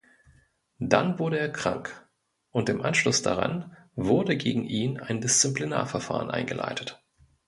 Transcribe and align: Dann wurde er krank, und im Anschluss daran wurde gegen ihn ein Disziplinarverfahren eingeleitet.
Dann 0.79 1.19
wurde 1.19 1.37
er 1.37 1.51
krank, 1.51 2.09
und 2.49 2.69
im 2.69 2.81
Anschluss 2.81 3.21
daran 3.21 3.77
wurde 3.93 4.35
gegen 4.35 4.63
ihn 4.63 4.99
ein 4.99 5.21
Disziplinarverfahren 5.21 6.31
eingeleitet. 6.31 7.03